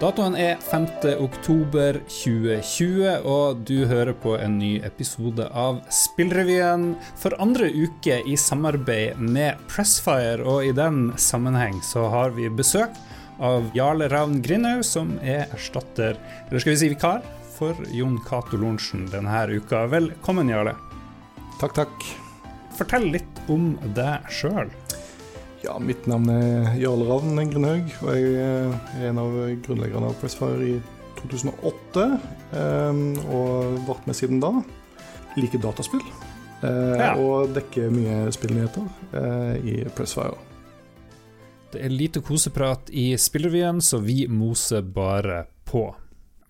[0.00, 8.24] Datoen er 5.10.2020, og du hører på en ny episode av Spillrevyen for andre uke
[8.24, 12.96] i samarbeid med Pressfire, og i den sammenheng så har vi besøk
[13.44, 16.16] av Jarle Ravn Grindhaug, som er erstatter,
[16.48, 17.20] eller skal vi si vikar,
[17.58, 19.84] for Jon Cato Lorentzen denne uka.
[19.92, 20.80] Velkommen, Jarle.
[21.60, 21.92] Takk, takk.
[22.80, 24.72] Fortell litt om deg sjøl.
[25.60, 29.34] Ja, mitt navn er Jarle Ravn Grindhaug, og jeg er en av
[29.66, 30.76] grunnleggerne av Pressfire i
[31.20, 32.06] 2008.
[32.56, 34.54] og og vært med siden da.
[35.36, 36.04] Liker dataspill.
[36.64, 37.12] Eh, ja.
[37.20, 38.88] Og dekker mye spillnyheter
[39.20, 40.38] eh, i Pressfire.
[41.70, 45.84] Det er lite koseprat i Spillrevyen, så vi moser bare på.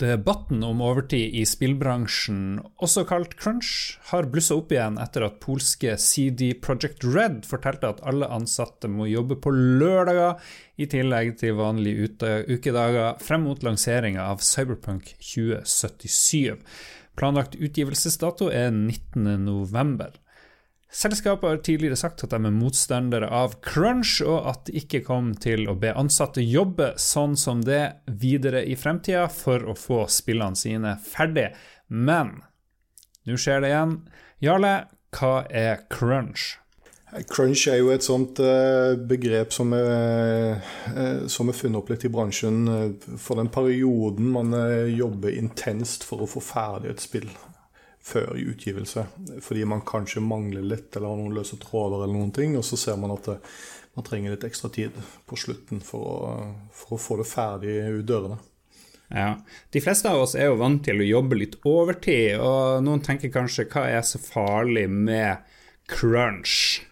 [0.01, 5.93] Debatten om overtid i spillbransjen, også kalt crunch, har blussa opp igjen etter at polske
[6.01, 10.41] CD Project Red fortalte at alle ansatte må jobbe på lørdager,
[10.81, 12.09] i tillegg til vanlige
[12.49, 16.57] ukedager, frem mot lanseringa av Cyberpunk 2077.
[17.21, 20.17] Planlagt utgivelsesdato er 19.11.
[20.93, 25.33] Selskapet har tidligere sagt at de er motstandere av crunch, og at de ikke kom
[25.39, 30.59] til å be ansatte jobbe sånn som det videre i fremtida for å få spillene
[30.59, 31.53] sine ferdig.
[31.87, 32.41] Men
[33.23, 33.95] nå skjer det igjen.
[34.43, 34.73] Jarle,
[35.15, 36.57] hva er crunch?
[37.31, 40.59] Crunch er jo et sånt uh, begrep som er,
[40.91, 44.55] uh, som er, funnet opp litt i bransjen uh, for den perioden man
[44.91, 47.31] jobber intenst for å få ferdig et spill
[48.03, 49.05] før i utgivelse.
[49.45, 52.57] Fordi man kanskje mangler litt eller har noen løse tråder eller noen ting.
[52.59, 53.39] Og så ser man at det,
[53.99, 54.97] man trenger litt ekstra tid
[55.29, 56.35] på slutten for å,
[56.75, 58.41] for å få det ferdig ut dørene.
[59.11, 59.33] Ja.
[59.75, 63.33] De fleste av oss er jo vant til å jobbe litt overtid, og noen tenker
[63.35, 65.43] kanskje hva er så farlig med
[65.91, 66.85] crunch?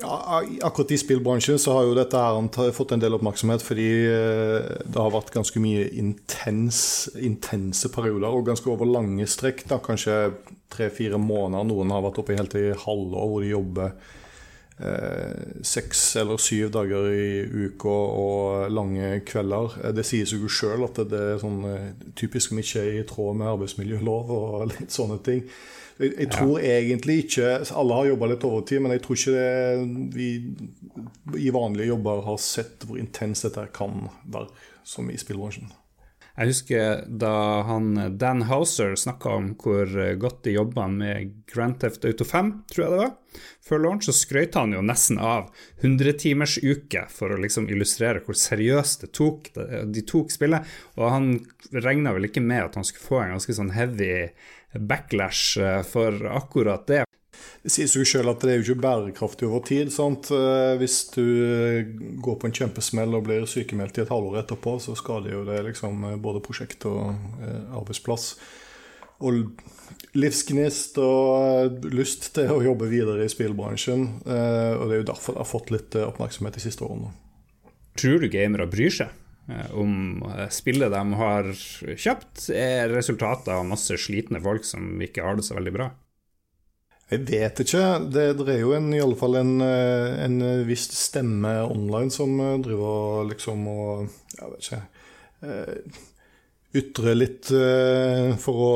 [0.00, 4.70] Ja, akkurat i spillbransjen så har jo dette her fått en del oppmerksomhet fordi eh,
[4.84, 9.66] det har vært ganske mye intens, intense perioder, og ganske over lange strekk.
[9.68, 10.16] da, Kanskje
[10.72, 11.68] tre-fire måneder.
[11.68, 13.92] Noen har vært oppe helt til halvår hvor de jobber
[14.80, 19.76] eh, seks eller syv dager i uka og lange kvelder.
[19.82, 23.02] Eh, det sier seg jo sjøl at det er sånn eh, typisk som ikke er
[23.02, 25.44] i tråd med arbeidsmiljølov og litt sånne ting.
[26.00, 26.78] Jeg, jeg tror ja.
[26.80, 29.50] egentlig ikke Alle har jobba litt overtid, men jeg tror ikke det,
[30.16, 30.30] vi
[31.36, 34.48] i vanlige jobber har sett hvor intenst dette kan være,
[34.86, 35.68] som i spillbransjen.
[36.40, 37.30] Jeg husker da
[37.68, 42.84] han Dan Houser snakka om hvor godt de jobba med Grand Theft Auto 5, tror
[42.86, 43.10] jeg det var.
[43.68, 45.50] Før launch så skrøt han jo nesten av
[45.84, 50.64] 100-timersuke for å liksom illustrere hvor seriøst tok, de tok spillet.
[50.96, 51.28] Og han
[51.76, 54.10] regna vel ikke med at han skulle få en ganske sånn heavy
[54.80, 55.60] backlash
[55.92, 57.04] for akkurat det.
[57.64, 59.92] Det sier seg sjøl at det er jo ikke bærekraftig over tid.
[59.94, 60.30] Sant?
[60.34, 61.90] Eh, hvis du eh,
[62.24, 65.60] går på en kjempesmell og blir sykemeldt i et halvår etterpå, så skader jo det
[65.68, 67.12] liksom både prosjekt og
[67.76, 68.34] arbeidsplass.
[69.20, 69.52] Og
[70.16, 74.06] livsgnist og lyst til å jobbe videre i spillbransjen.
[74.24, 77.12] Og det er jo derfor det har fått litt oppmerksomhet de siste årene.
[78.00, 79.12] Tror du gamere bryr seg?
[79.50, 81.50] Eh, om eh, spillet de har
[81.96, 85.90] kjøpt, er resultatet av masse slitne folk som ikke har det så veldig bra?
[87.10, 87.82] Jeg vet ikke.
[88.12, 90.38] Det, er jo en, i alle fall en, eh, en
[90.68, 94.06] viss stemme online som driver liksom og
[94.38, 94.84] Jeg vet ikke
[96.70, 97.48] Ytre litt
[98.38, 98.74] for å,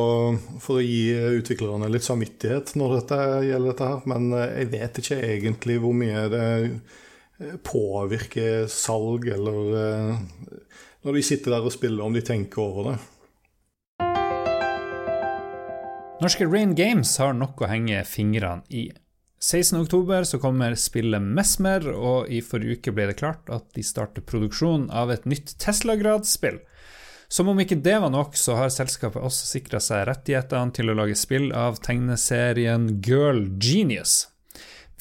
[0.59, 4.09] for å gi utviklerne litt samvittighet når dette gjelder dette her.
[4.11, 6.49] Men jeg vet ikke egentlig hvor mye det
[7.63, 10.19] påvirker salg eller
[11.05, 12.97] når de sitter der og spiller, om de tenker over det.
[16.23, 18.85] Norske Rain Games har nok å henge fingrene i.
[19.43, 24.87] 16.10 kommer spillet Mesmer, og i forrige uke ble det klart at de starter produksjonen
[24.95, 26.63] av et nytt Tesla-gradsspill.
[27.29, 30.97] Som om ikke det var nok, så har selskapet også sikra seg rettighetene til å
[31.03, 34.29] lage spill av tegneserien Girl Genius.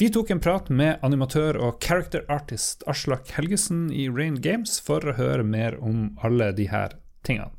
[0.02, 5.06] Vi tok en prat med animatør og character artist Aslak Helgesen i Rain Games for
[5.06, 7.54] å høre mer om alle de her tingene.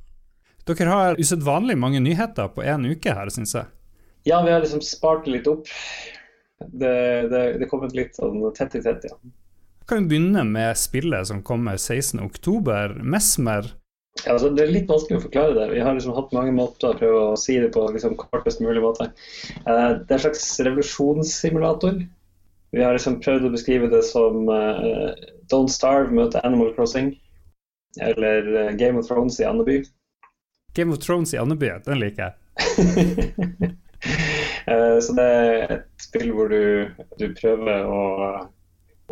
[0.65, 3.69] Dere har usedvanlig mange nyheter på én uke her, syns jeg.
[4.25, 5.69] Ja, vi har liksom spart litt opp.
[6.65, 6.95] Det,
[7.29, 9.17] det, det kommet litt sånn tett i tett, ja.
[9.85, 13.69] Kan vi begynne med spillet som kommer 16.10, Mesmer.
[14.23, 15.67] Ja, altså, det er litt vanskelig å forklare det.
[15.75, 18.81] Vi har liksom hatt mange måter å prøve å si det på liksom, kortest mulig
[18.81, 19.11] måte.
[19.67, 21.99] Uh, det er en slags revolusjonssimulator
[22.75, 25.13] vi har liksom prøvd å beskrive det som uh,
[25.53, 27.13] Don't Starve møter Animal Crossing.
[28.03, 29.85] Eller uh, Game of Thrones i Andeby.
[30.75, 32.35] Game of Thrones i Andeby, den liker jeg.
[34.67, 36.91] uh, så det er et spill hvor du,
[37.21, 38.01] du, prøver å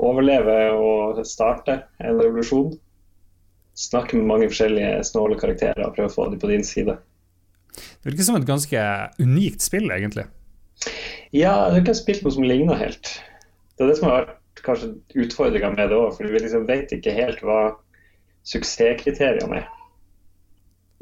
[0.02, 2.74] overleve og starte en revolusjon.
[3.78, 6.98] snakke med mange forskjellige snåle karakterer og prøve å få dem på din side.
[7.72, 8.80] Det virker som et ganske
[9.22, 10.26] unikt spill, egentlig.
[11.32, 13.14] Ja, jeg har ikke spilt noe som ligner helt.
[13.76, 14.90] Det er det som har vært kanskje
[15.24, 17.60] utfordringa med det òg, for vi liksom vet ikke helt hva
[18.48, 19.70] suksesskriteriene er.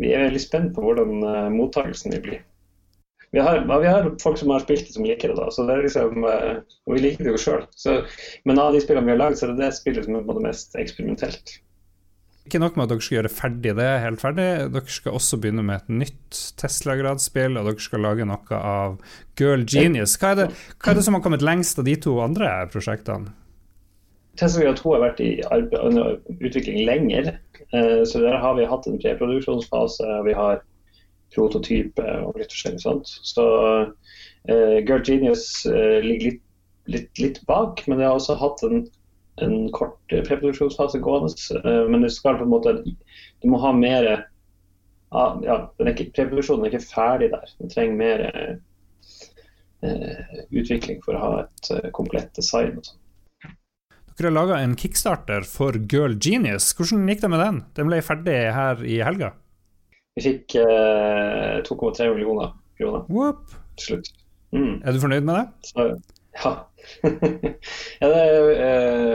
[0.01, 2.41] Vi er veldig spent på hvordan uh, mottakelsen vil bli.
[3.31, 5.39] Vi har, vi har, folk som har spilt det, som liker det.
[5.39, 7.67] da, så det er liksom, uh, Og vi liker det jo sjøl.
[8.49, 10.39] Men av de spillene vi har lagd, så er det det spillet som er på
[10.39, 11.61] det mest eksperimentelt.
[12.49, 15.63] Ikke nok med at dere skal gjøre ferdig det helt ferdig, dere skal også begynne
[15.63, 18.97] med et nytt Tesla-gradsspill, og dere skal lage noe av
[19.39, 20.17] Girl Genius.
[20.19, 20.47] Hva er, det,
[20.81, 23.37] hva er det som har kommet lengst av de to andre prosjektene?
[24.41, 25.31] Tesla Grad 2 har vært i
[26.41, 27.35] utvikling lenger.
[27.73, 30.63] Eh, så der har vi hatt en preproduksjonsfase, og vi har
[31.35, 33.11] prototype og litt forskjellig sånt.
[33.23, 33.45] Så
[33.87, 36.41] uh, Girl Genius uh, ligger litt,
[36.91, 38.89] litt, litt, bak, men det har også hatt en
[39.41, 41.31] en kort preproduksjonsfase gående.
[41.65, 44.09] Uh, men du skal på en måte Du må ha mer
[45.15, 47.55] ja, Preproduksjonen er ikke ferdig der.
[47.59, 48.27] Du trenger mer
[50.53, 52.77] utvikling for å ha et uh, komplett design.
[52.77, 53.01] og sånn.
[54.19, 56.73] Dere har laga en kickstarter for Girl Genius.
[56.77, 57.61] Hvordan gikk det med den?
[57.77, 59.33] Den ble ferdig her i helga?
[60.19, 63.55] Vi fikk eh, 2,3 millioner kroner Whoop.
[63.79, 64.11] til slutt.
[64.53, 64.81] Mm.
[64.83, 65.71] Er du fornøyd med det?
[65.71, 65.87] Så,
[66.43, 66.53] ja.
[68.03, 68.11] ja.
[68.11, 69.15] det er eh,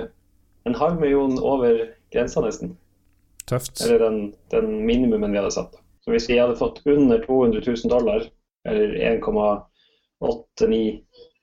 [0.65, 1.77] en halv million over
[2.13, 2.77] grensa, nesten.
[3.45, 3.81] Tøft.
[3.86, 4.19] Eller den,
[4.51, 5.75] den, minimumen vi hadde satt.
[6.01, 8.25] Så hvis vi hadde fått under 200 000 dollar,
[8.65, 11.01] eller 1,89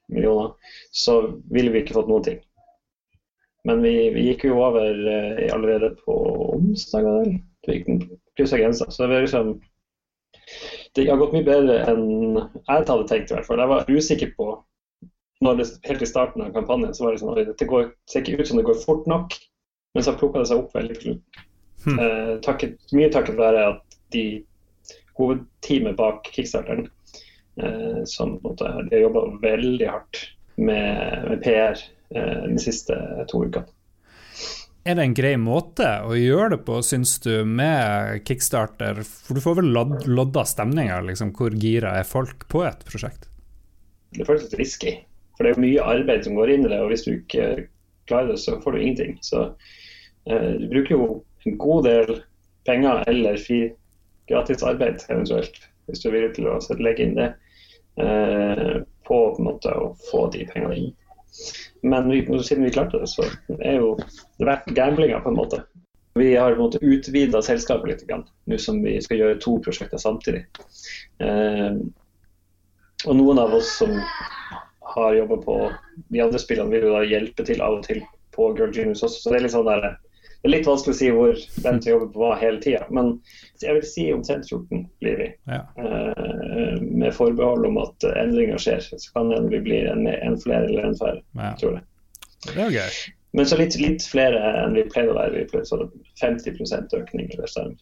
[0.09, 0.51] millioner,
[0.91, 1.21] så
[1.51, 2.41] ville vi ikke fått noen ting.
[3.69, 6.15] Men vi, vi gikk jo over eh, allerede på
[6.57, 7.37] onsdag, vel.
[8.37, 8.89] Kryssa grensa.
[8.91, 9.55] Så det, liksom,
[10.95, 12.07] det har gått mye bedre enn
[12.41, 13.63] jeg hadde tenkt, i hvert fall.
[13.63, 14.51] Jeg var usikker på
[15.43, 18.23] når det, helt i starten av kampanjen så var det sånn at det går, ser
[18.23, 19.35] ikke ut som det går fort nok,
[19.95, 21.41] men så plukka det seg opp veldig fort.
[21.83, 21.99] Hmm.
[21.99, 24.27] Eh, takket, mye takket være at de
[25.19, 26.87] hovedteamet bak kickstarteren,
[27.59, 30.23] eh, som på en måte, de har jobba veldig hardt
[30.63, 31.83] med, med PR
[32.13, 32.97] de siste
[33.31, 33.69] to ukene.
[34.83, 39.05] Er det en grei måte å gjøre det på, syns du, med kickstarter?
[39.07, 43.29] For du får vel lodda stemninga, liksom, hvor gira er folk på et prosjekt?
[44.17, 44.97] Det føles litt risky.
[45.37, 47.47] For det er mye arbeid som går inn i det, og hvis du ikke
[48.11, 49.15] klarer det, så får du ingenting.
[49.23, 49.45] Så
[50.27, 51.07] eh, du bruker jo
[51.47, 52.13] en god del
[52.67, 53.63] penger eller fri
[54.31, 57.31] gratis arbeid eventuelt, hvis du er villig til å legge inn det,
[58.03, 60.93] eh, på, på en måte å få de pengene inn.
[61.83, 63.27] Men vi, siden vi klarte det, så
[63.59, 63.97] er jo
[64.39, 65.63] det verdt gamblinga på en måte.
[66.15, 68.05] Vi har på en måte utvida selskapet litt,
[68.47, 70.45] nå som vi skal gjøre to prosjekter samtidig.
[71.25, 71.81] Eh,
[73.09, 73.97] og noen av oss som
[74.95, 75.57] har jobba på
[76.13, 78.03] de andre spillene, vil jo da hjelpe til av og til
[78.37, 79.25] på Girl Genius også.
[79.25, 79.97] Så det er litt sånn der,
[80.43, 82.83] det er litt vanskelig å si hvor den som jobber på hva hele tida.
[82.91, 83.13] Men
[83.63, 85.29] jeg vil si omtrent 14 blir vi.
[85.47, 85.61] Ja.
[85.79, 88.83] Uh, med forbehold om at endringer skjer.
[88.91, 91.53] Så kan det vi blir en, en flere eller en færre, ja.
[91.61, 91.85] tror jeg.
[92.49, 92.97] Det er gøy.
[93.39, 95.37] Men så litt, litt, flere enn vi pleide å være.
[95.39, 97.79] Vi pleide sånn 50% økning eller sånn.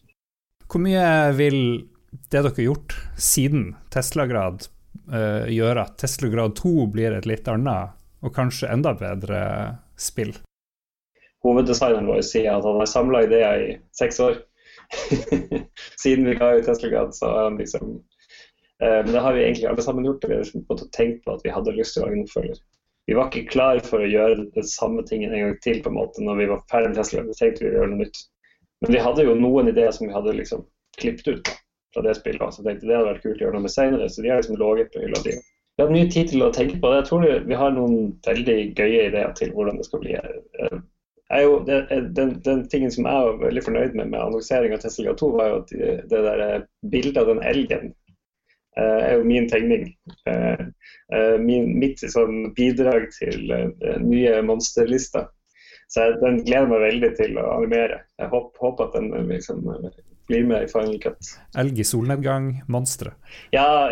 [0.69, 1.59] Hvor mye vil
[2.11, 4.67] det dere har gjort siden Tesla-grad
[5.09, 9.41] uh, gjøre at Tesla Grad 2 blir et litt annet og kanskje enda bedre
[9.99, 10.35] spill.
[11.45, 14.41] Hoveddesigneren vår sier at han har samla ideer i seks år.
[16.03, 17.95] Siden vi ga ut Tesla Grad, så har han liksom
[18.83, 20.27] uh, Men det har vi egentlig alle sammen gjort.
[20.27, 22.61] Vi har liksom tenkt på at vi hadde lyst til å lage en oppfølger.
[23.09, 25.97] Vi var ikke klar for å gjøre den samme tingen en gang til på en
[25.97, 27.25] måte når vi var ferdig med Tesla.
[27.25, 28.21] Vi tenkte vi gjøre noe nytt.
[28.81, 30.63] Men vi hadde jo noen ideer som vi hadde liksom
[31.01, 31.51] klippet ut
[31.93, 32.53] fra det spillet.
[32.53, 34.41] Så jeg tenkte det hadde vært kult å gjøre noe med senere, så de har
[34.41, 35.35] liksom ligget på hylla di.
[35.77, 37.01] Vi har mye tid til å tenke på det.
[37.01, 40.17] Jeg tror vi har noen veldig gøye ideer til hvordan det skal bli.
[41.31, 45.13] Jo, det, den, den, tingen som jeg var veldig fornøyd med med annonsering av Tesla
[45.15, 45.73] 2, var jo at
[46.11, 47.93] det der bildet av den elgen
[48.79, 49.85] uh, er jo min tegning.
[50.27, 50.65] Uh,
[51.15, 53.53] uh, min, mitt sånn, bidrag til
[54.03, 55.29] nye monsterlister.
[55.91, 58.03] Så jeg, den gleder meg veldig til å animere.
[58.19, 59.63] Jeg håper, håper at den liksom,
[60.31, 61.33] blir med i Final Cut.
[61.59, 63.15] Elg i solnedgang, monstre.
[63.55, 63.87] Ja,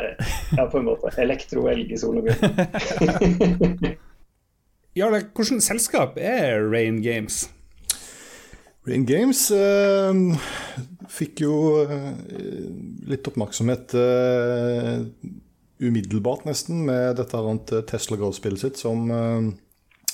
[0.56, 1.12] ja, på en måte.
[1.20, 3.98] Elektroelg i solnedgang.
[5.00, 7.46] Jarle, hvilket selskap er Rain Games?
[8.88, 10.18] Rain Games eh,
[11.12, 11.54] fikk jo
[11.88, 12.10] uh,
[13.08, 14.98] litt oppmerksomhet eh,
[15.80, 19.06] umiddelbart, nesten, med dette annet Tesla Growth-spillet sitt, som,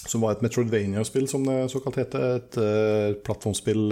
[0.04, 2.36] som, var et Metroidvania-spill, som det såkalt heter.
[2.38, 2.60] Et
[3.25, 3.88] plattformspill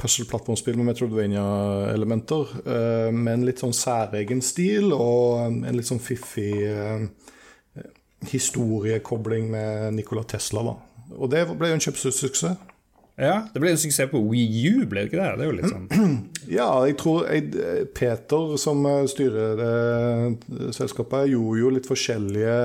[0.00, 6.66] puzzle-plattformspill med Metrodvania-elementer, uh, med en litt sånn særegen stil og en litt sånn fiffig
[8.32, 10.62] historiekobling med Nikola Tesla.
[10.62, 10.74] da.
[11.16, 12.56] Og det ble jo en kjøpsuksess.
[13.16, 15.28] Ja, det ble en suksess på Wii U, ble det ikke det?
[15.38, 15.86] Det er jo litt sånn
[16.58, 17.48] Ja, jeg tror jeg,
[17.96, 22.58] Peter, som styrer det selskapet, gjorde jo litt forskjellige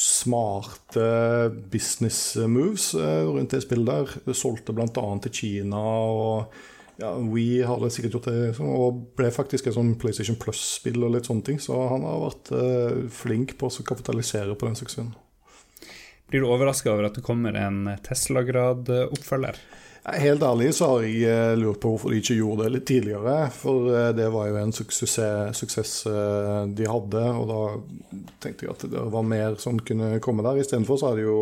[0.00, 4.34] smarte business moves rundt det spillet der.
[4.38, 4.88] Solgte bl.a.
[5.26, 5.76] til Kina.
[5.76, 6.54] og
[7.00, 11.14] ja, We har det sikkert gjort det, og ble faktisk et sånn PlayStation Plus-spill og
[11.14, 11.60] litt sånne ting.
[11.62, 15.14] Så han har vært eh, flink på å kapitalisere på den suksessen.
[16.30, 19.58] Blir du overraska over at det kommer en Tesla-grad-oppfølger?
[20.00, 23.38] Helt ærlig så har jeg eh, lurt på hvorfor de ikke gjorde det litt tidligere.
[23.56, 25.16] For eh, det var jo en suksess,
[25.56, 25.96] suksess
[26.76, 30.60] de hadde, og da tenkte jeg at det var mer som kunne komme der.
[30.60, 31.40] Istedenfor så har de jo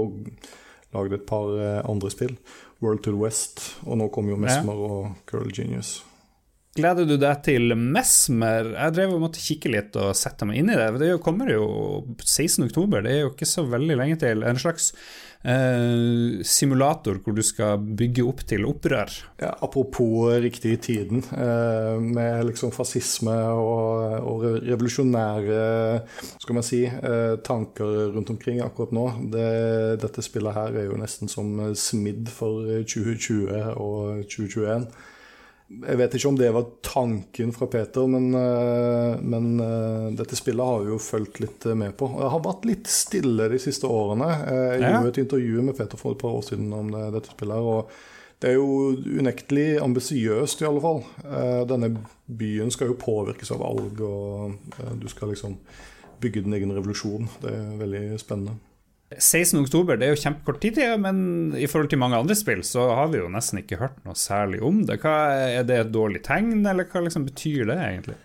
[0.95, 1.50] lagd et par
[1.83, 2.38] andre spill.
[2.85, 4.92] World to the West, og nå kommer jo Mesmer ja.
[4.92, 5.99] og Curl Genius.
[6.78, 8.68] Gleder du deg til Mesmer?
[8.76, 10.92] Jeg drev og måtte kikke litt og sette meg inn i det.
[11.00, 11.64] Det kommer jo
[12.23, 12.70] 16.10,
[13.02, 14.44] det er jo ikke så veldig lenge til.
[14.47, 14.92] En slags
[15.45, 19.12] eh, simulator hvor du skal bygge opp til opprør.
[19.40, 25.61] Ja, apropos riktig tiden, eh, med liksom fascisme og, og, revolusjonære
[26.38, 29.07] skal man si, eh, tanker rundt omkring akkurat nå.
[29.33, 34.88] Det, dette spillet her er jo nesten som smidd for 2020 og 2021.
[35.68, 40.64] Jeg vet ikke om det var tanken fra Peter, men, eh, men uh, dette spillet
[40.64, 42.08] har vi jo fulgt litt eh, med på.
[42.16, 44.30] Det har vært litt stille de siste årene.
[44.48, 44.94] Jeg ja.
[44.94, 47.60] gjorde et intervju med Peter for et par år siden om det, dette spillet.
[47.60, 51.00] her, og det er jo unektelig ambisiøst, i alle fall.
[51.68, 51.88] Denne
[52.30, 55.56] byen skal jo påvirkes av valg, og du skal liksom
[56.22, 57.26] bygge din egen revolusjon.
[57.42, 58.54] Det er veldig spennende.
[59.09, 61.21] 16.10 det er jo kjempekort tid men
[61.57, 64.61] i forhold til mange andre spill så har vi jo nesten ikke hørt noe særlig
[64.61, 64.99] om det.
[65.00, 65.15] Hva,
[65.49, 68.19] er det et dårlig tegn, eller hva liksom betyr det egentlig?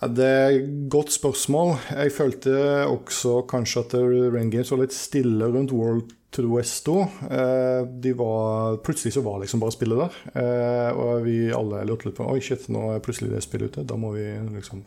[0.00, 1.74] Ja, det er et godt spørsmål.
[1.92, 2.52] Jeg følte
[2.88, 3.96] også kanskje at
[4.34, 7.06] Rain Games var litt stille rundt World to the West da.
[7.28, 10.18] Eh, de var, plutselig så var liksom bare spillet der.
[10.42, 13.86] Eh, og vi alle lurte litt på Oi, shit, nå er plutselig det spillet ute.
[13.88, 14.84] Da må vi liksom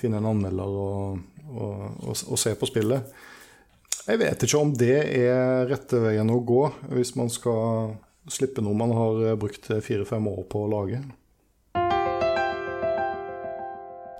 [0.00, 3.16] finne en anmelder og, og, og, og se på spillet.
[4.06, 6.60] Jeg vet ikke om det er rette veien å gå
[6.94, 7.96] hvis man skal
[8.30, 11.00] slippe noe man har brukt fire-fem år på å lage.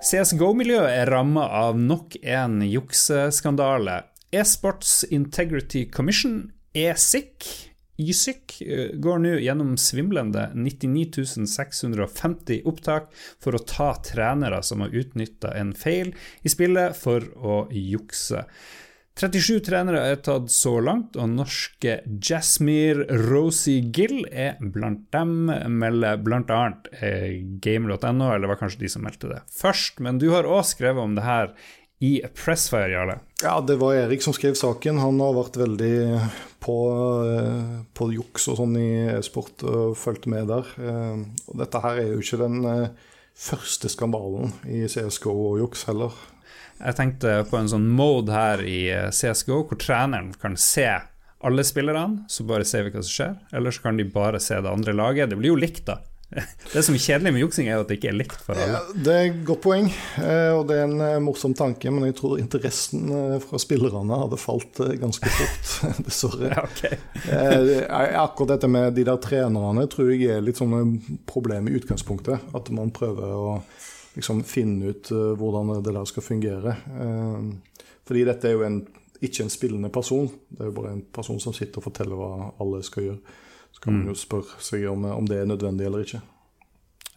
[0.03, 4.01] CSGO-miljøet er ramma av nok en jukseskandale.
[4.35, 7.47] E-sports Integrity Commission, ESIC,
[7.95, 8.57] ISIC,
[8.99, 13.07] går nå gjennom svimlende 99 650 opptak
[13.39, 16.11] for å ta trenere som har utnytta en feil
[16.43, 18.43] i spillet for å jukse.
[19.17, 26.19] 37 trenere er tatt så langt, og norske Jasmir Rosie Gill er blant dem, melder
[26.21, 26.59] bl.a.
[27.01, 29.97] Eh, gamer.no, eller var kanskje de som meldte det først.
[30.05, 31.49] Men du har òg skrevet om det her
[32.05, 33.17] i Pressfire, Jarle.
[33.41, 35.01] Ja, det var Erik som skrev saken.
[35.01, 35.97] Han har vært veldig
[36.61, 36.77] på,
[37.33, 40.69] eh, på juks og sånn i e-sport og fulgt med der.
[40.77, 42.61] Eh, og dette her er jo ikke den
[43.37, 46.13] første skandalen i CSGO og juks heller.
[46.77, 50.89] Jeg tenkte på en sånn mode her i eh, CSGO hvor treneren kan se
[51.45, 53.33] alle spillerne, så bare ser vi hva som skjer.
[53.57, 55.31] Eller så kan de bare se det andre laget.
[55.31, 55.99] Det blir jo likt, da.
[56.73, 58.81] Det som er kjedelig med juksing, er jo at det ikke er likt for alle.
[58.81, 59.87] Ja, det er et godt poeng,
[60.19, 63.13] eh, og det er en eh, morsom tanke, men jeg tror interessen
[63.45, 65.75] fra spillerne hadde falt ganske fort,
[66.09, 66.51] dessverre.
[66.51, 66.99] Ja, okay.
[68.19, 70.97] Akkurat dette med de der trenerne tror jeg er litt sånn
[71.29, 72.51] problem i utgangspunktet.
[72.57, 73.45] At man prøver å
[74.17, 76.75] liksom finne ut uh, hvordan det der skal fungere.
[76.91, 78.81] Uh, fordi dette er jo en,
[79.21, 82.51] ikke en spillende person, det er jo bare en person som sitter og forteller hva
[82.63, 83.37] alle skal gjøre.
[83.75, 83.99] Så kan mm.
[83.99, 86.21] man jo spørre seg om, om, det er nødvendig eller ikke.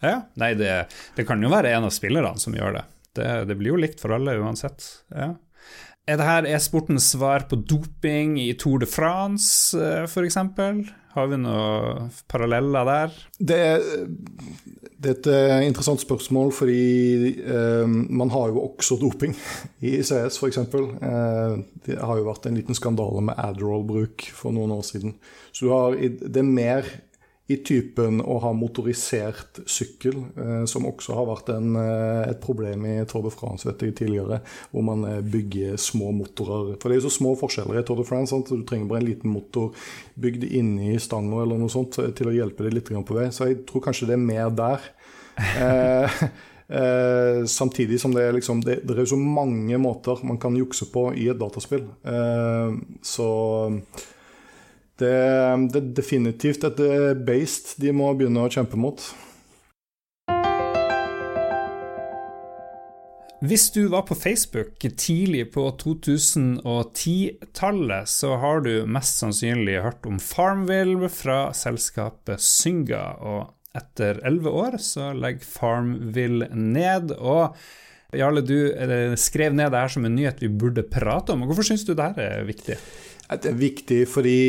[0.01, 0.71] Ja, nei, det,
[1.15, 2.83] det kan jo være en av spillerne som gjør det.
[3.17, 4.85] Det, det blir jo likt for alle uansett.
[5.13, 5.33] Ja.
[6.09, 10.37] Er det her e-sportens svar på doping i Tour de France, eh, f.eks.?
[11.11, 13.17] Har vi noen paralleller der?
[13.37, 13.85] Det er,
[15.01, 19.33] det er et eh, interessant spørsmål, fordi eh, man har jo også doping
[19.87, 20.59] i CS, f.eks.
[20.61, 21.55] Eh,
[21.87, 25.15] det har jo vært en liten skandale med Adderall-bruk for noen år siden.
[25.51, 26.85] Så har, det er mer
[27.51, 32.85] i typen å ha motorisert sykkel, eh, som også har vært en, eh, et problem
[32.85, 34.41] i Tour de France vet jeg, tidligere,
[34.71, 36.75] hvor man eh, bygger små motorer.
[36.79, 38.49] For det er jo så små forskjeller i Tour de France, sant?
[38.49, 39.73] du trenger bare en liten motor
[40.21, 43.29] bygd inni stanga eller noe sånt til å hjelpe deg litt på vei.
[43.31, 44.87] Så jeg tror kanskje det er mer der.
[45.57, 46.23] eh,
[46.71, 50.87] Eh, samtidig som det er, liksom, det, det er så mange måter man kan jukse
[50.87, 51.83] på i et dataspill.
[52.07, 53.27] Eh, så
[55.01, 55.17] det,
[55.73, 59.01] det er definitivt et eh, beist de må begynne å kjempe mot.
[63.41, 70.21] Hvis du var på Facebook tidlig på 2010-tallet, så har du mest sannsynlig hørt om
[70.21, 73.17] Farmville fra selskapet Synga.
[73.17, 77.17] Og etter elleve år så legger Farmville ned.
[77.17, 77.57] Og
[78.13, 78.77] Jarle, du
[79.17, 81.41] skrev ned det her som en nyhet vi burde prate om.
[81.49, 82.77] Hvorfor syns du det her er viktig?
[83.31, 84.39] Det er viktig fordi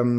[0.00, 0.16] um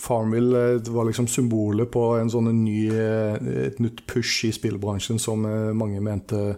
[0.00, 5.44] Farmville var liksom symbolet på sånn ny, et nytt push i spillbransjen som
[5.76, 6.54] mange mente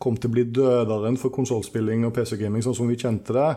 [0.00, 3.50] kom til å bli døderen for konsollspilling og PC-gaming sånn som vi kjente det.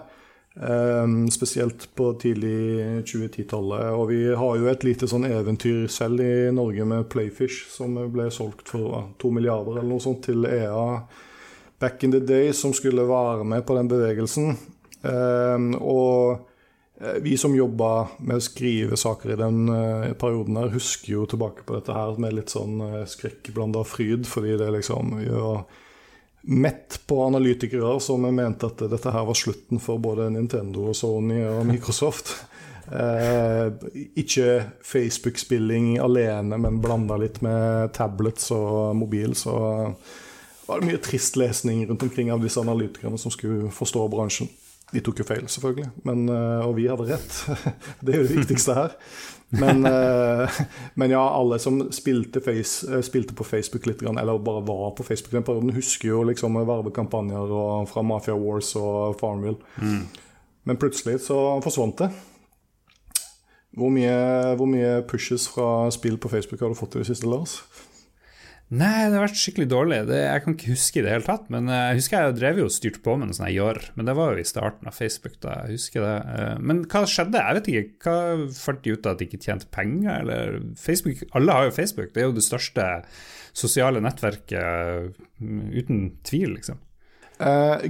[0.54, 3.86] Um, spesielt på tidlig 2010-tallet.
[3.96, 8.28] Og vi har jo et lite sånn eventyr selv i Norge med Playfish, som ble
[8.36, 11.00] solgt for to milliarder eller noe sånt til EA
[11.80, 14.58] back in the day, som skulle være med på den bevegelsen.
[15.02, 16.48] Um, og
[17.02, 21.28] eh, vi som jobba med å skrive saker i den uh, perioden, her husker jo
[21.30, 25.66] tilbake på dette her med litt sånn uh, skrekkblanda fryd, fordi det liksom Vi var
[26.42, 31.44] mett på analytikere som mente at dette her var slutten for både Nintendo, og Sony
[31.46, 32.36] og Microsoft.
[32.92, 33.68] Eh,
[34.20, 39.36] ikke Facebook-spilling alene, men blanda litt med tablets og mobil.
[39.38, 39.54] Så
[40.66, 44.50] var det mye trist lesning rundt omkring av disse analytikerne som skulle forstå bransjen.
[44.92, 47.38] De tok jo feil, selvfølgelig, men, eh, og vi hadde rett.
[48.04, 48.96] Det er jo det viktigste her.
[49.52, 50.60] Men, eh,
[51.00, 55.06] men, ja, alle som spilte, face, eh, spilte, på Facebook litt, eller bare var på
[55.08, 57.56] Facebook den perioden, husker jo liksom vervekampanjer
[57.92, 59.60] fra Mafia Wars og Farmville.
[59.82, 60.04] Mm.
[60.64, 62.12] Men plutselig så forsvant det.
[63.72, 64.16] Hvor mye,
[64.60, 67.62] hvor mye pushes fra spill på Facebook har du fått i det siste, Lars?
[68.72, 69.98] Nei, det har vært skikkelig dårlig.
[70.08, 71.50] Det, jeg kan ikke huske i det hele tatt.
[71.52, 74.08] Men eh, jeg husker jeg drev jo og styrte på med noe sånt gjør, men
[74.08, 75.36] det var jo i starten av Facebook.
[75.44, 76.14] da, jeg husker det.
[76.38, 77.42] Eh, men hva skjedde?
[77.42, 77.84] Jeg vet ikke.
[78.06, 78.16] Hva
[78.62, 82.14] Fant de ut av at de ikke tjente penger, eller Facebook Alle har jo Facebook,
[82.16, 82.88] det er jo det største
[83.52, 86.80] sosiale nettverket mm, uten tvil, liksom.
[87.42, 87.82] Uh,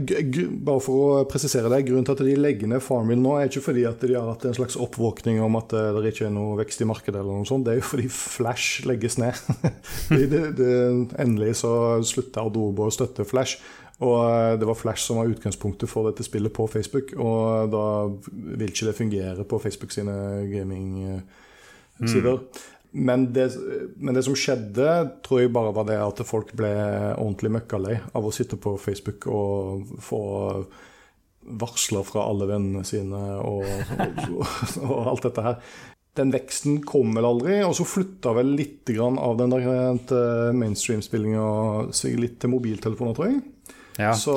[0.64, 3.66] bare for å presisere det, Grunnen til at de legger ned Farmville nå, er ikke
[3.66, 6.86] fordi at de har hatt en slags oppvåkning om at det ikke er noe vekst
[6.86, 7.68] i markedet, eller noe sånt.
[7.68, 9.38] Det er jo fordi Flash legges ned.
[10.16, 10.74] det, det, det,
[11.20, 11.74] endelig så
[12.08, 13.60] slutta Adobe å støtte Flash.
[14.02, 17.14] Og eh, det var Flash som var utgangspunktet for dette spillet på Facebook.
[17.22, 17.86] Og da
[18.32, 20.16] vil ikke det fungere på Facebook sine
[20.50, 22.40] gaming-sider.
[22.42, 22.48] Mm.
[22.92, 23.54] Men det,
[23.96, 24.88] men det, som skjedde,
[25.24, 26.72] tror jeg bare var det at folk ble
[27.16, 30.24] ordentlig møkkalei av å sitte på Facebook og få
[31.62, 33.64] varsler fra alle vennene sine og,
[34.36, 34.44] og,
[34.84, 35.58] og, alt dette her.
[36.20, 41.46] Den veksten kom vel aldri, og så flytta vel litt av den der eh, mainstream-spillinga
[41.96, 43.40] seg litt til mobiltelefoner, tror jeg.
[44.02, 44.36] Ja, så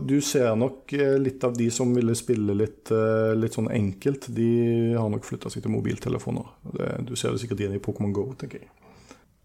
[0.00, 4.30] du ser nok eh, litt av de som ville spille litt, eh, litt sånn enkelt,
[4.34, 4.48] de
[4.96, 6.48] har nok flytta seg til mobiltelefoner.
[6.72, 8.72] Det, du ser det sikkert igjen i Pokémon GO, tenker jeg.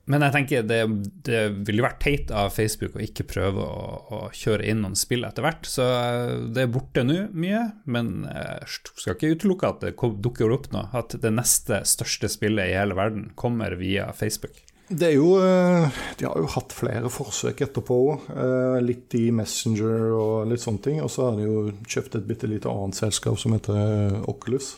[0.10, 0.80] Men jeg tenker det,
[1.28, 5.28] det ville vært teit av Facebook å ikke prøve å, å, kjøre inn noen spill
[5.28, 5.70] etter hvert.
[5.70, 9.94] Så eh, det er borte nå mye, men jeg skal ikke utelukke at det
[10.26, 10.88] dukker opp nå.
[10.98, 14.58] At det neste største spillet i hele verden kommer via Facebook.
[14.90, 17.98] Det er jo eh, De har jo hatt flere forsøk etterpå.
[18.34, 21.02] Eh, litt i Messenger og litt sånne ting.
[21.06, 24.74] Og så har de jo kjøpt et bitte lite annet selskap som heter Oculus.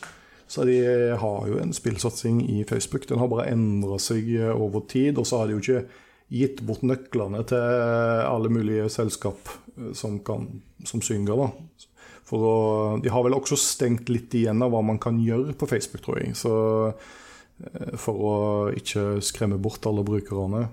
[0.52, 0.82] Så de
[1.15, 3.08] har jo en spillsatsing i Facebook.
[3.08, 5.15] Den har bare endra seg eh, over tid.
[5.15, 5.86] Og så har de jo ikke
[6.32, 7.80] gitt bort nøklene til
[8.24, 9.50] alle mulige selskap
[9.95, 10.45] som, kan,
[10.88, 11.39] som synger.
[11.39, 11.88] da.
[12.28, 12.60] For å,
[13.04, 16.21] de har vel også stengt litt igjen av hva man kan gjøre på Facebook, tror
[16.21, 16.36] jeg.
[16.39, 16.54] Så
[16.93, 17.10] Eh,
[18.00, 18.38] for å
[18.78, 20.67] ikke skremme bort alle brukerne.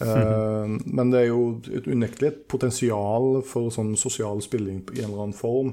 [0.00, 0.80] Mm.
[0.84, 5.36] Men det er jo et unektelig potensial for sånn sosial spilling i en eller annen
[5.38, 5.70] form.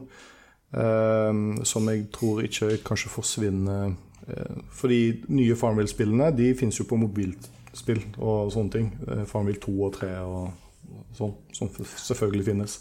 [0.71, 3.95] Eh, som jeg tror ikke kanskje forsvinner.
[4.71, 8.91] For de nye Farmville-spillene de finnes jo på mobilspill og sånne ting.
[9.27, 10.51] Farmville 2 og 3 og
[11.17, 12.77] sånn, som selvfølgelig finnes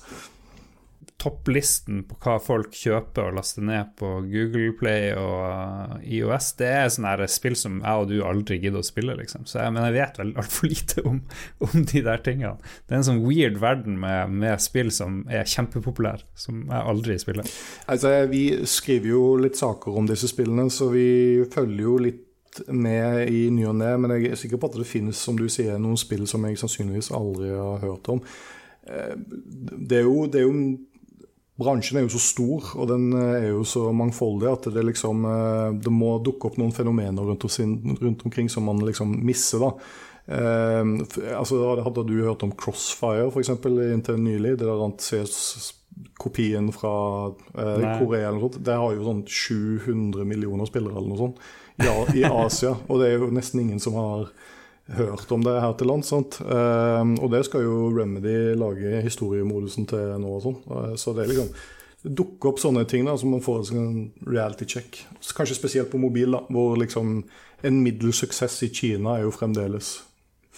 [1.21, 6.71] topplisten på hva folk kjøper og laster ned på Google Play og uh, IOS, det
[6.71, 9.45] er sånne spill som jeg og du aldri gidder å spille, liksom.
[9.49, 11.21] Så jeg, men jeg vet vel altfor lite om,
[11.67, 12.57] om, de der tingene.
[12.87, 17.19] Det er en sånn weird verden med, med spill som er kjempepopulære, som jeg aldri
[17.21, 17.53] spiller.
[17.91, 21.09] Altså, vi skriver jo litt saker om disse spillene, så vi
[21.53, 22.27] følger jo litt
[22.67, 25.47] med i ny og ne, men jeg er sikker på at det finnes som du
[25.53, 28.23] sier, noen spill som jeg sannsynligvis aldri har hørt om.
[28.91, 29.15] Eh,
[29.91, 30.55] det er jo, det er jo
[31.61, 35.27] bransjen er jo så stor og den eh, er jo så mangfoldig at det liksom
[35.29, 37.47] eh, det må dukke opp noen fenomener rundt,
[38.01, 39.63] rundt omkring som man liksom misser.
[39.63, 39.75] da.
[40.31, 44.57] Eh, altså, hadde du hørt om Crossfire for eksempel, inntil nylig?
[44.61, 45.77] Det der
[46.21, 46.93] kopien fra
[47.59, 48.61] eh, Korea eller noe sånt.
[48.65, 51.43] Det har jo sånn 700 millioner spillere eller noe sånt
[51.81, 52.75] ja, i Asia.
[52.89, 54.29] og det er jo nesten ingen som har
[54.97, 56.13] hørt om det her til lands.
[56.13, 60.59] Eh, og det skal jo Remedy lage historiemodusen til nå og sånn.
[60.71, 61.53] Eh, så det liksom
[62.01, 65.03] det dukker opp sånne ting da, som man får en reality check.
[65.37, 67.19] Kanskje spesielt på mobil, da, hvor liksom
[67.67, 69.99] en middels suksess i Kina er jo fremdeles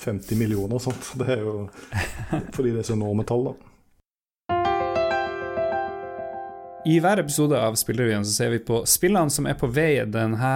[0.04, 0.78] 50 millioner.
[0.82, 1.12] Sant?
[1.18, 1.66] Det er jo
[2.54, 3.71] fordi det er så enorme tall, da.
[6.84, 10.54] I hver episode av Spillrevyen så ser vi på spillene som er på vei denne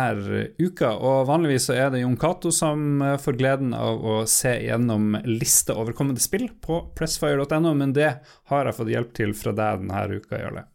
[0.58, 0.88] uka.
[0.90, 5.76] og Vanligvis så er det Jon Cato som får gleden av å se gjennom lista
[5.78, 8.08] over kommende spill på pressfire.no, men det
[8.50, 10.66] har jeg fått hjelp til fra deg denne uka, Jarle.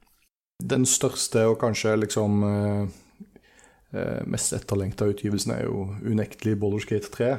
[0.63, 2.81] Den største og kanskje liksom eh,
[3.91, 7.31] eh mest etterlengta utgivelsen er jo unektelig Boulderskate 3.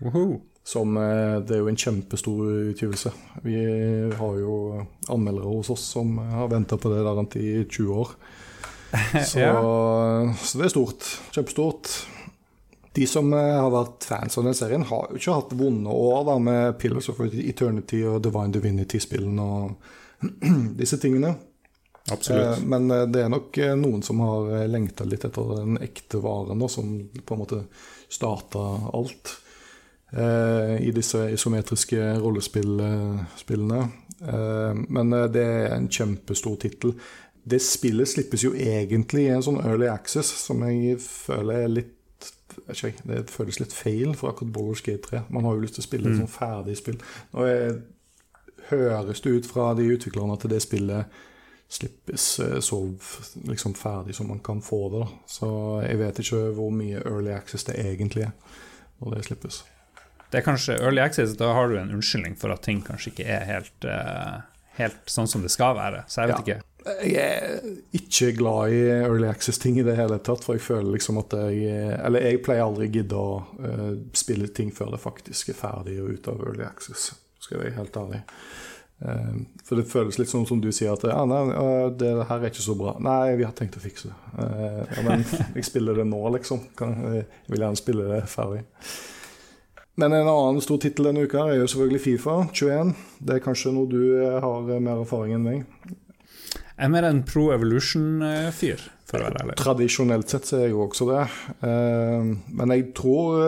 [0.00, 0.40] Woohoo.
[0.66, 3.14] Som, eh, det er jo en kjempestor utgivelse.
[3.46, 3.60] Vi
[4.18, 4.55] har jo
[5.12, 8.16] anmeldere hos oss som har venta på det der i 20 år.
[9.26, 9.54] Så, ja.
[10.40, 11.06] så, det er stort.
[11.34, 11.90] Kjempestort.
[12.96, 16.22] De som eh, har vært fans av den serien, har jo ikke hatt vonde år
[16.24, 20.22] da, med Pillars of Eternity og Divine Divinity-spillene og
[20.80, 21.34] disse tingene.
[22.14, 22.46] Absolutt.
[22.46, 26.70] Eh, men det er nok noen som har lengta litt etter den ekte varen, da,
[26.72, 27.60] som på en måte
[28.08, 28.64] starta
[28.96, 29.34] alt.
[30.12, 33.80] Eh, i disse isometriske rollespillene.
[34.22, 36.94] Eh, men eh, det er en kjempestor tittel.
[37.44, 41.92] Det spillet slippes jo egentlig i en sånn early access som jeg føler er litt
[42.72, 45.20] ikke, Det føles litt feil for akkurat Bowlers Gate 3.
[45.28, 46.22] Man har jo lyst til å spille et mm.
[46.22, 46.96] sånn ferdig spill.
[47.34, 47.76] Nå er,
[48.70, 51.20] høres det ut fra de utviklerne at det spillet
[51.68, 52.24] slippes
[52.64, 52.80] så
[53.50, 55.04] liksom ferdig som man kan få det.
[55.04, 55.30] Da.
[55.36, 55.48] Så
[55.84, 58.34] jeg vet ikke hvor mye early access det egentlig er
[59.02, 59.64] når det slippes.
[60.36, 63.24] Det er kanskje early access, da har du en unnskyldning for at ting kanskje ikke
[63.24, 64.42] er helt, uh,
[64.76, 66.02] helt sånn som det skal være.
[66.12, 66.42] Så jeg vet ja.
[66.42, 66.96] ikke.
[67.08, 67.62] Jeg er
[67.96, 70.44] ikke glad i early access-ting i det hele tatt.
[70.44, 74.68] For jeg føler liksom at jeg Eller jeg pleier aldri gidde å uh, spille ting
[74.76, 77.08] før det faktisk er ferdig og ute av early access.
[77.40, 78.22] Skal jeg være helt ærlig.
[79.00, 81.42] Uh, for det føles litt sånn som du sier, at ja, nei,
[81.96, 82.98] det her er ikke så bra.
[83.00, 84.22] Nei, vi har tenkt å fikse det.
[84.36, 85.24] Uh, ja, men
[85.56, 86.66] jeg spiller det nå, liksom.
[86.76, 88.66] Kan, jeg vil gjerne spille det ferdig.
[89.96, 92.90] Men en annen stor tittel denne uka er jo selvfølgelig Fifa 21.
[93.24, 95.62] Det er kanskje noe du eh, har eh, mer erfaring enn meg?
[96.76, 99.56] Jeg er mer en Pro Evolution-fyr, for å være ærlig.
[99.56, 101.22] Tradisjonelt sett så er jeg også det.
[101.64, 102.28] Eh,
[102.60, 103.40] men jeg tror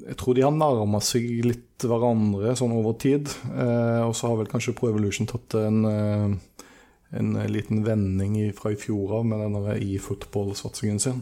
[0.00, 3.28] Jeg tror de har nærma seg litt hverandre sånn over tid.
[4.06, 9.18] Og så har vel kanskje Pro Evolution tatt en, en liten vending fra i fjor
[9.18, 11.20] av med denne e-football-satsingen sin.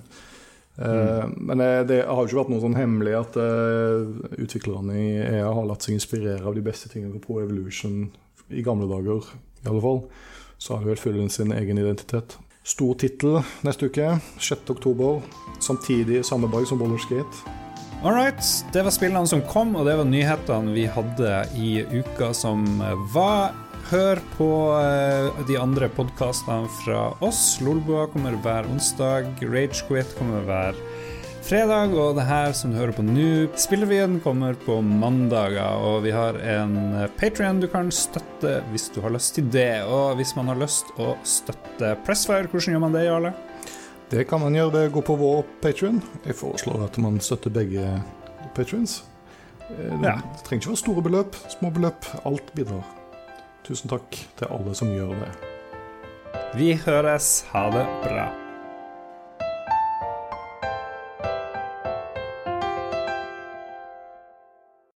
[0.79, 1.35] Mm.
[1.49, 4.07] Men eh, det har jo ikke vært noe sånn hemmelig at uh,
[4.38, 8.05] utviklerne i EA har latt seg inspirere av de beste tingene på Evolution
[8.49, 9.27] i gamle dager,
[9.64, 10.05] i alle fall.
[10.59, 12.38] Så har de vel funnet sin egen identitet.
[12.69, 15.23] Stor tittel neste uke, 6.10.
[15.64, 17.57] Samtidig samme dag som Boller Skate.
[18.05, 18.43] All right.
[18.73, 22.67] Det var spillene som kom, og det var nyhetene vi hadde i uka som
[23.14, 23.57] var.
[23.88, 24.46] Hør på
[24.77, 27.57] uh, de andre podkastene fra oss.
[27.64, 29.31] Lolbua kommer hver onsdag.
[29.40, 30.77] Ragequit kommer hver
[31.46, 31.94] fredag.
[31.96, 35.81] Og det her som du hører på nå, Spillrevyen, kommer på mandager.
[35.81, 36.77] Og vi har en
[37.16, 39.81] Patrion du kan støtte hvis du har lyst til det.
[39.88, 43.33] Og hvis man har lyst å støtte Pressfire, hvordan gjør man det, Jarle?
[44.12, 46.05] Det kan man gjøre ved å gå på vår Patrion.
[46.29, 47.88] Jeg foreslår at man støtter begge
[48.53, 49.01] patrions.
[49.70, 50.20] Eh, det ja.
[50.44, 52.12] trenger ikke være store beløp, små beløp.
[52.29, 52.97] Alt bidrar.
[53.66, 55.33] Tusen takk til alle som gjør det.
[56.59, 57.44] Vi høres.
[57.53, 58.29] Ha det bra.